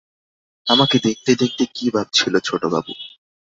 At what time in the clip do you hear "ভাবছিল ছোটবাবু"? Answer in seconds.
1.89-2.91